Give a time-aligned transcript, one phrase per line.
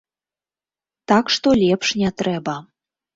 [1.11, 2.57] Так што лепш не трэба.